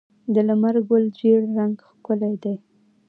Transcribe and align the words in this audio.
د 0.33 0.35
لمر 0.47 0.75
ګل 0.89 1.03
ژیړ 1.17 1.41
رنګ 1.57 1.75
ښکلی 1.89 2.33
دی. 2.43 2.55